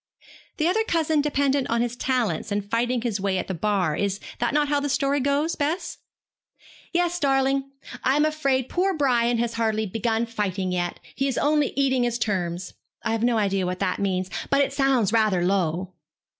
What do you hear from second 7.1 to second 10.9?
darling. I am afraid poor Brian has hardly begun fighting